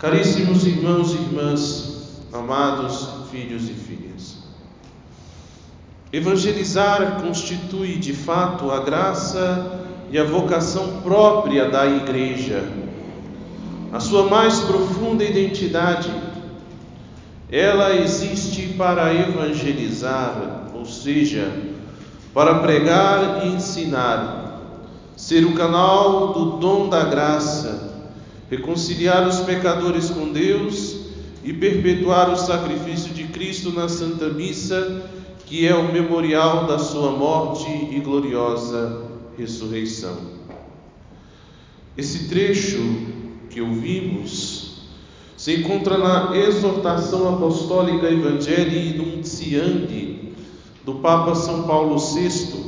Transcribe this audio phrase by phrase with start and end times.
[0.00, 4.38] Caríssimos irmãos e irmãs, amados filhos e filhas,
[6.10, 12.66] evangelizar constitui de fato a graça e a vocação própria da Igreja,
[13.92, 16.10] a sua mais profunda identidade.
[17.52, 21.52] Ela existe para evangelizar, ou seja,
[22.32, 24.62] para pregar e ensinar,
[25.14, 27.59] ser o canal do dom da graça
[28.50, 30.96] reconciliar os pecadores com Deus
[31.44, 35.08] e perpetuar o sacrifício de Cristo na Santa Missa,
[35.46, 39.04] que é o memorial da sua morte e gloriosa
[39.38, 40.16] ressurreição.
[41.96, 42.80] Esse trecho
[43.48, 44.80] que ouvimos
[45.36, 50.32] se encontra na exortação apostólica Evangelii Nuntiandi
[50.84, 52.64] do Papa São Paulo VI,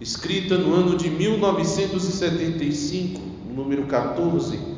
[0.00, 3.20] escrita no ano de 1975,
[3.54, 4.69] número 14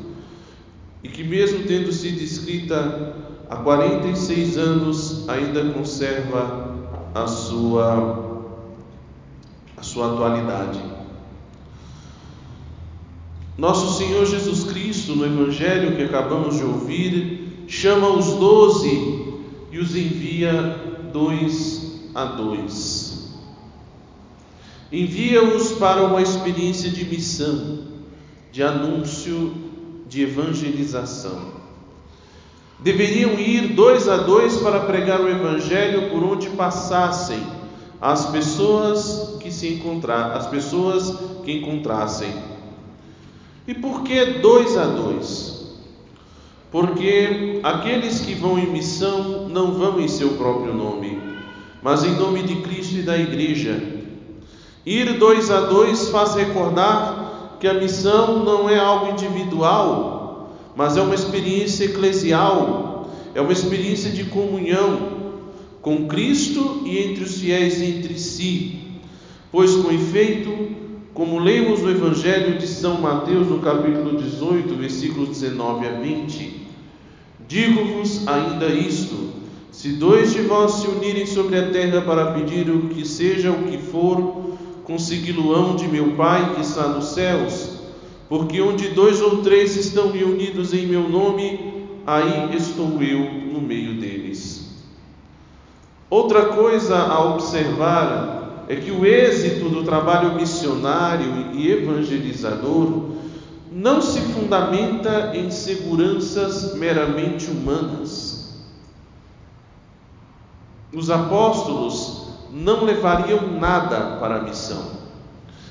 [1.02, 3.16] e que, mesmo tendo sido escrita
[3.50, 6.76] há 46 anos, ainda conserva
[7.14, 8.48] a sua,
[9.76, 10.80] a sua atualidade.
[13.58, 19.34] Nosso Senhor Jesus Cristo, no Evangelho que acabamos de ouvir, chama os doze
[19.70, 23.12] e os envia dois a dois.
[24.90, 27.86] Envia-os para uma experiência de missão,
[28.50, 29.71] de anúncio
[30.12, 31.40] de evangelização.
[32.78, 37.42] Deveriam ir dois a dois para pregar o evangelho por onde passassem
[37.98, 42.30] as pessoas que se encontrar, as pessoas que encontrassem.
[43.66, 45.78] E por que dois a dois?
[46.70, 51.22] Porque aqueles que vão em missão não vão em seu próprio nome,
[51.82, 53.80] mas em nome de Cristo e da Igreja.
[54.84, 57.21] Ir dois a dois faz recordar
[57.62, 64.10] que a missão não é algo individual, mas é uma experiência eclesial, é uma experiência
[64.10, 65.12] de comunhão
[65.80, 68.80] com Cristo e entre os fiéis entre si.
[69.52, 70.50] Pois, com efeito,
[71.14, 76.66] como lemos no Evangelho de São Mateus, no capítulo 18, versículos 19 a 20,
[77.46, 79.14] digo-vos ainda isto:
[79.70, 83.62] se dois de vós se unirem sobre a terra para pedir o que seja o
[83.62, 87.78] que for, consegui-lo-ão de meu Pai que está nos céus,
[88.28, 94.00] porque onde dois ou três estão reunidos em meu nome, aí estou eu no meio
[94.00, 94.72] deles.
[96.08, 103.12] Outra coisa a observar é que o êxito do trabalho missionário e evangelizador
[103.70, 108.62] não se fundamenta em seguranças meramente humanas.
[110.94, 112.11] Os apóstolos
[112.52, 114.82] não levariam nada para a missão,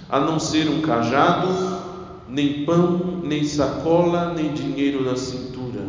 [0.10, 1.48] a não ser um cajado,
[2.28, 5.86] nem pão, nem sacola, nem dinheiro na cintura.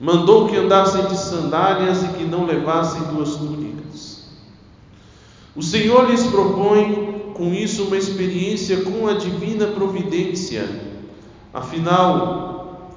[0.00, 4.24] Mandou que andassem de sandálias e que não levassem duas túnicas.
[5.54, 10.66] O Senhor lhes propõe com isso uma experiência com a divina providência.
[11.52, 12.90] Afinal,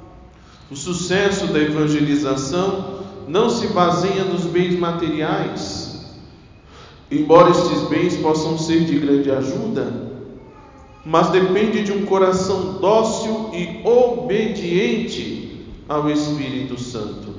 [0.72, 5.75] o sucesso da evangelização não se baseia nos bens materiais,
[7.12, 10.06] Embora estes bens possam ser de grande ajuda,
[11.06, 17.36] mas depende de um coração dócil e obediente ao Espírito Santo.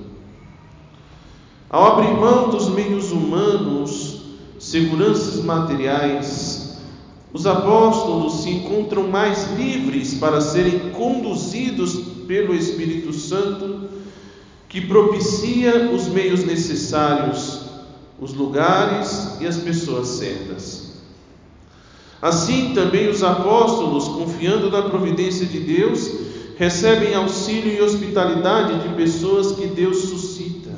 [1.69, 4.21] Ao abrir mão dos meios humanos,
[4.57, 6.79] seguranças materiais,
[7.33, 11.97] os apóstolos se encontram mais livres para serem conduzidos
[12.29, 13.89] pelo Espírito Santo,
[14.69, 17.66] que propicia os meios necessários
[18.21, 20.87] os lugares e as pessoas certas.
[22.21, 26.11] Assim também os apóstolos, confiando na providência de Deus,
[26.57, 30.71] recebem auxílio e hospitalidade de pessoas que Deus suscita.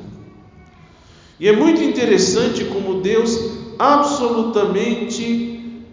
[1.38, 3.38] E é muito interessante como Deus
[3.78, 5.84] absolutamente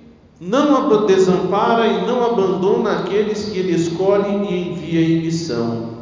[0.42, 5.94] não desampara e não abandona aqueles que Ele escolhe e envia em missão.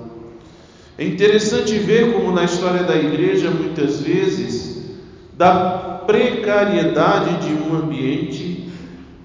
[0.98, 4.73] É interessante ver como na história da igreja, muitas vezes,
[5.38, 8.70] da precariedade de um ambiente,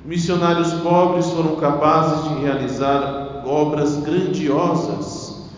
[0.05, 5.51] missionários pobres foram capazes de realizar obras grandiosas,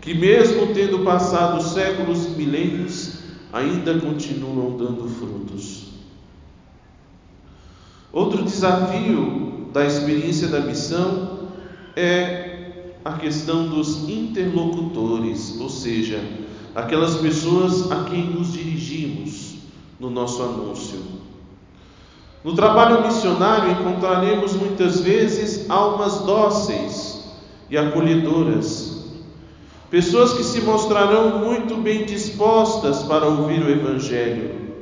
[0.00, 3.18] que, mesmo tendo passado séculos e milênios,
[3.52, 5.84] ainda continuam dando frutos.
[8.12, 11.48] Outro desafio da experiência da missão
[11.96, 16.22] é a questão dos interlocutores, ou seja,
[16.74, 19.53] aquelas pessoas a quem nos dirigimos
[20.04, 21.00] no nosso anúncio.
[22.44, 27.24] No trabalho missionário encontraremos muitas vezes almas dóceis
[27.70, 29.02] e acolhedoras,
[29.90, 34.74] pessoas que se mostrarão muito bem dispostas para ouvir o Evangelho.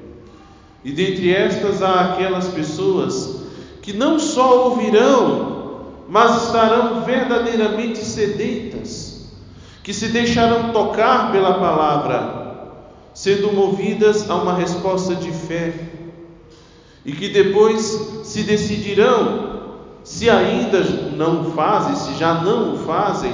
[0.84, 3.42] E dentre estas há aquelas pessoas
[3.80, 9.30] que não só ouvirão, mas estarão verdadeiramente sedentas,
[9.84, 12.41] que se deixarão tocar pela palavra,
[13.22, 15.72] sendo movidas a uma resposta de fé,
[17.04, 20.80] e que depois se decidirão, se ainda
[21.16, 23.32] não fazem, se já não o fazem,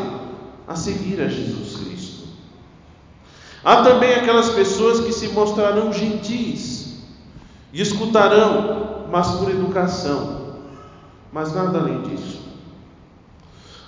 [0.67, 2.29] a seguir a Jesus Cristo.
[3.65, 6.99] Há também aquelas pessoas que se mostrarão gentis
[7.73, 10.39] e escutarão, mas por educação
[11.33, 12.41] mas nada além disso.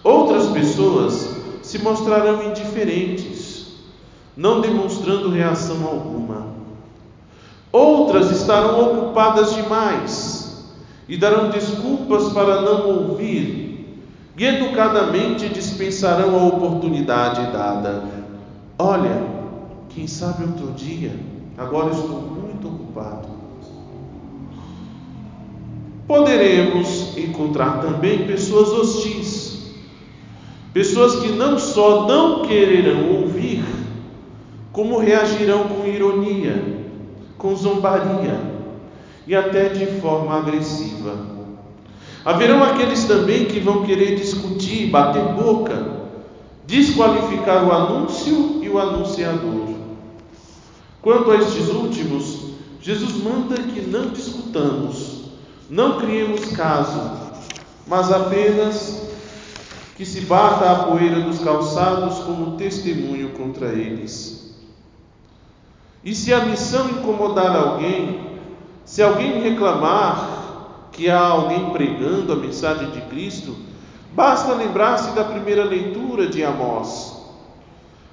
[0.03, 3.30] Outras pessoas se mostrarão indiferentes,
[4.41, 6.47] não demonstrando reação alguma.
[7.71, 10.65] Outras estarão ocupadas demais
[11.07, 14.01] e darão desculpas para não ouvir,
[14.39, 18.03] e educadamente dispensarão a oportunidade dada.
[18.79, 19.23] Olha,
[19.91, 21.15] quem sabe outro dia,
[21.59, 23.29] agora estou muito ocupado.
[26.09, 29.75] Poderemos encontrar também pessoas hostis,
[30.73, 33.60] pessoas que não só não quererão ouvir,
[34.81, 36.87] como reagirão com ironia,
[37.37, 38.41] com zombaria
[39.27, 41.19] e até de forma agressiva.
[42.25, 45.87] Haverão aqueles também que vão querer discutir, bater boca,
[46.67, 49.69] desqualificar o anúncio e o anunciador.
[51.03, 55.27] Quanto a estes últimos, Jesus manda que não discutamos,
[55.69, 57.03] não criemos caso,
[57.87, 59.11] mas apenas
[59.95, 64.41] que se bata a poeira dos calçados como testemunho contra eles.
[66.03, 68.21] E se a missão incomodar alguém,
[68.85, 73.55] se alguém reclamar que há alguém pregando a mensagem de Cristo,
[74.13, 77.19] basta lembrar-se da primeira leitura de Amós.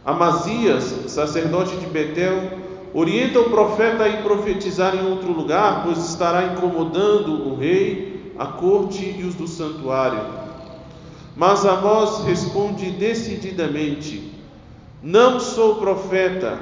[0.05, 6.45] Amazias, sacerdote de Betel, Orienta o profeta a ir profetizar em outro lugar, pois estará
[6.45, 10.19] incomodando o rei, a corte e os do santuário.
[11.35, 14.31] Mas Amós responde decididamente:
[15.03, 16.57] Não sou profeta,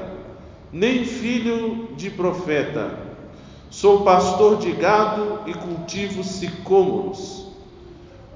[0.76, 3.00] nem filho de profeta.
[3.70, 7.48] Sou pastor de gado e cultivo sicômoros.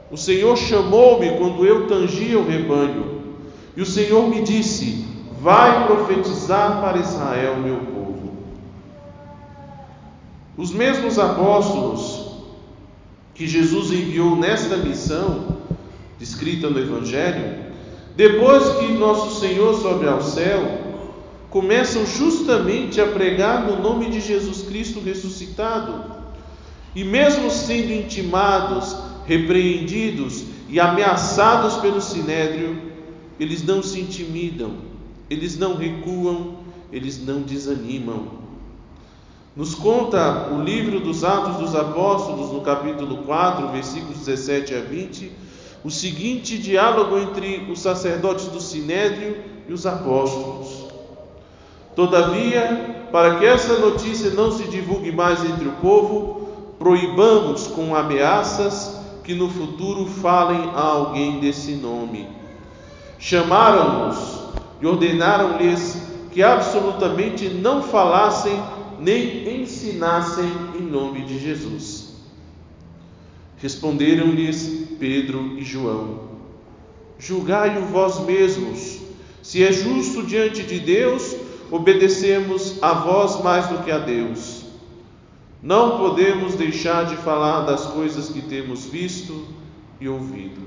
[0.10, 3.36] O Senhor chamou-me quando eu tangia o rebanho,
[3.76, 5.06] e o Senhor me disse:
[5.42, 8.38] Vai profetizar para Israel, meu povo.
[10.56, 12.38] Os mesmos apóstolos
[13.36, 15.58] que Jesus enviou nesta missão,
[16.18, 17.66] descrita no Evangelho,
[18.16, 20.89] depois que nosso Senhor sobe ao céu,
[21.50, 26.20] começam justamente a pregar no nome de Jesus Cristo ressuscitado.
[26.96, 32.78] E mesmo sendo intimados, repreendidos e ameaçados pelo sinédrio,
[33.40, 34.90] eles não se intimidam
[35.30, 36.56] eles não recuam,
[36.92, 38.40] eles não desanimam.
[39.56, 45.32] Nos conta o livro dos Atos dos Apóstolos, no capítulo 4, versículos 17 a 20,
[45.84, 49.38] o seguinte diálogo entre os sacerdotes do Sinédrio
[49.68, 50.69] e os apóstolos.
[52.00, 56.48] Todavia, para que essa notícia não se divulgue mais entre o povo,
[56.80, 62.26] proibamos com ameaças que no futuro falem a alguém desse nome.
[63.20, 64.18] Chamaram-nos
[64.82, 66.02] e ordenaram-lhes
[66.32, 68.58] que absolutamente não falassem
[68.98, 72.14] nem ensinassem em nome de Jesus.
[73.58, 76.30] Responderam-lhes Pedro e João:
[77.20, 79.00] Julgai-o vós mesmos,
[79.44, 81.39] se é justo diante de Deus,
[81.72, 84.66] obedecemos a vós mais do que a Deus.
[85.62, 89.46] Não podemos deixar de falar das coisas que temos visto
[90.00, 90.62] e ouvido.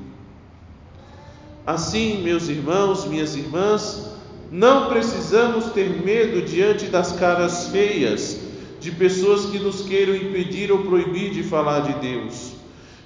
[1.66, 4.12] Assim, meus irmãos, minhas irmãs,
[4.50, 8.38] não precisamos ter medo diante das caras feias
[8.80, 12.52] de pessoas que nos queiram impedir ou proibir de falar de Deus,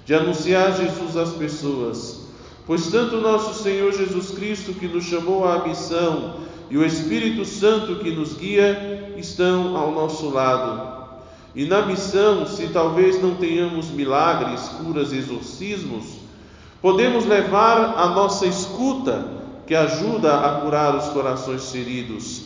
[0.05, 2.21] de anunciar Jesus às pessoas,
[2.65, 7.95] pois tanto nosso Senhor Jesus Cristo, que nos chamou à missão, e o Espírito Santo
[7.95, 10.97] que nos guia estão ao nosso lado.
[11.55, 16.27] E na missão, se talvez não tenhamos milagres, curas, exorcismos,
[16.81, 19.25] Podemos levar a nossa escuta,
[19.65, 22.43] que ajuda a curar os corações feridos,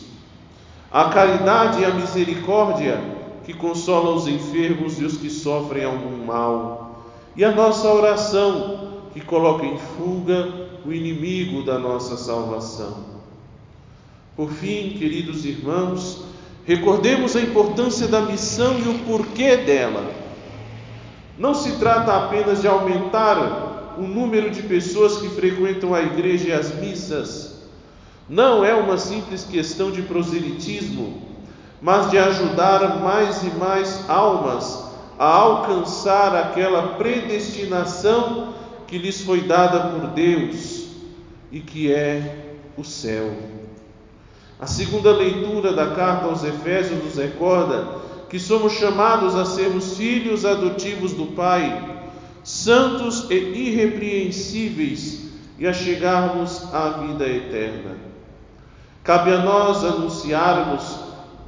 [0.90, 3.00] a caridade e a misericórdia,
[3.44, 7.04] que consola os enfermos e os que sofrem algum mal,
[7.36, 10.48] e a nossa oração, que coloca em fuga
[10.84, 13.11] o inimigo da nossa salvação.
[14.34, 16.24] Por fim, queridos irmãos,
[16.64, 20.10] recordemos a importância da missão e o porquê dela.
[21.38, 26.52] Não se trata apenas de aumentar o número de pessoas que frequentam a igreja e
[26.52, 27.52] as missas.
[28.28, 31.20] não é uma simples questão de proselitismo,
[31.82, 34.84] mas de ajudar mais e mais almas
[35.18, 38.54] a alcançar aquela predestinação
[38.86, 40.86] que lhes foi dada por Deus
[41.50, 43.30] e que é o céu.
[44.62, 47.96] A segunda leitura da carta aos Efésios nos recorda
[48.30, 52.00] que somos chamados a sermos filhos adotivos do Pai,
[52.44, 57.96] santos e irrepreensíveis, e a chegarmos à vida eterna.
[59.02, 60.96] Cabe a nós anunciarmos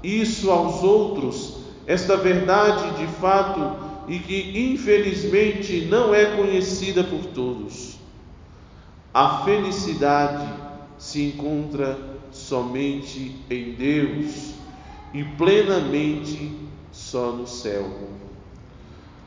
[0.02, 3.76] isso aos outros, esta verdade de fato
[4.08, 7.94] e que infelizmente não é conhecida por todos.
[9.14, 10.53] A felicidade
[10.98, 11.98] se encontra
[12.30, 14.54] somente em Deus
[15.12, 16.52] e plenamente
[16.90, 17.88] só no céu.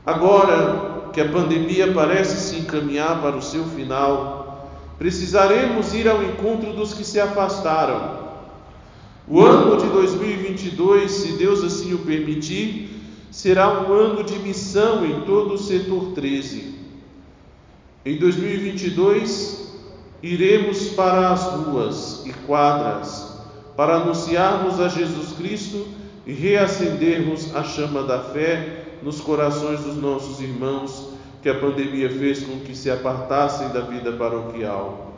[0.04, 6.72] Agora que a pandemia parece se encaminhar para o seu final, precisaremos ir ao encontro
[6.72, 8.28] dos que se afastaram.
[9.26, 12.88] O ano de 2022, se Deus assim o permitir,
[13.30, 16.74] será um ano de missão em todo o setor 13.
[18.04, 19.67] Em 2022,
[20.22, 23.38] iremos para as ruas e quadras
[23.76, 25.86] para anunciarmos a Jesus Cristo
[26.26, 31.10] e reacendermos a chama da fé nos corações dos nossos irmãos
[31.40, 35.12] que a pandemia fez com que se apartassem da vida paroquial.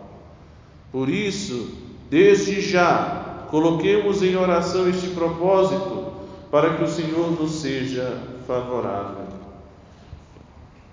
[0.92, 1.70] Por isso,
[2.10, 6.12] desde já, coloquemos em oração este propósito
[6.50, 9.29] para que o Senhor nos seja favorável.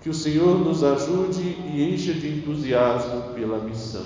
[0.00, 4.04] Que o Senhor nos ajude e encha de entusiasmo pela missão.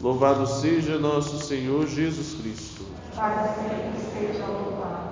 [0.00, 2.84] Louvado seja nosso Senhor Jesus Cristo.
[3.14, 5.03] Para sempre seja louvado.